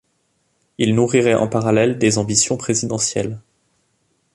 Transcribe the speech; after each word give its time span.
Il 0.79 0.95
nourrirait 0.95 1.35
en 1.35 1.47
parallèle 1.47 1.99
des 1.99 2.17
ambitions 2.17 2.57
présidentielles. 2.57 3.39